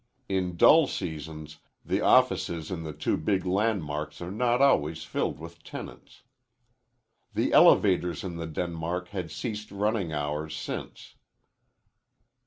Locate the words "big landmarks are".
3.17-4.31